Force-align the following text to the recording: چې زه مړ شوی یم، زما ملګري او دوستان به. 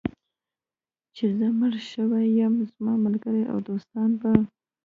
چې 1.15 1.25
زه 1.37 1.47
مړ 1.59 1.73
شوی 1.91 2.25
یم، 2.39 2.55
زما 2.71 2.93
ملګري 3.05 3.43
او 3.51 3.57
دوستان 3.69 4.09
به. 4.19 4.31